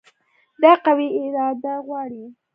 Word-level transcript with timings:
دا 0.61 0.71
قوي 0.85 1.07
اراده 1.21 1.73
غواړي. 1.85 2.23